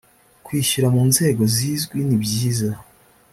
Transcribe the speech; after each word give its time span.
kwishyura 0.45 0.87
mu 0.95 1.03
nzego 1.11 1.41
zizwi 1.55 1.99
nibyiza 2.07 2.69